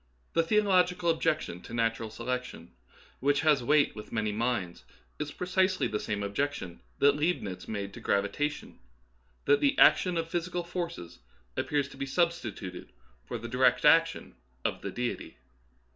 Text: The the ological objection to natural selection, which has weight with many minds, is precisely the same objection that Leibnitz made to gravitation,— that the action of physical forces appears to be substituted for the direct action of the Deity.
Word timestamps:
The 0.33 0.41
the 0.41 0.59
ological 0.59 1.11
objection 1.11 1.61
to 1.61 1.75
natural 1.75 2.09
selection, 2.09 2.71
which 3.19 3.41
has 3.41 3.61
weight 3.63 3.95
with 3.95 4.11
many 4.11 4.31
minds, 4.31 4.83
is 5.19 5.31
precisely 5.31 5.85
the 5.87 5.99
same 5.99 6.23
objection 6.23 6.81
that 6.97 7.15
Leibnitz 7.15 7.67
made 7.67 7.93
to 7.93 7.99
gravitation,— 7.99 8.79
that 9.45 9.59
the 9.59 9.77
action 9.77 10.17
of 10.17 10.27
physical 10.27 10.63
forces 10.63 11.19
appears 11.55 11.87
to 11.89 11.97
be 11.97 12.07
substituted 12.07 12.91
for 13.27 13.37
the 13.37 13.47
direct 13.47 13.85
action 13.85 14.33
of 14.65 14.81
the 14.81 14.89
Deity. 14.89 15.37